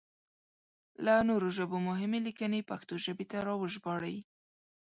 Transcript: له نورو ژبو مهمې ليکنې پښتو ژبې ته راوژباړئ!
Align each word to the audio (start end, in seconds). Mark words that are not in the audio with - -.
له 1.05 1.13
نورو 1.29 1.47
ژبو 1.57 1.77
مهمې 1.89 2.19
ليکنې 2.27 2.67
پښتو 2.69 2.93
ژبې 3.05 3.25
ته 3.31 3.37
راوژباړئ! 3.47 4.17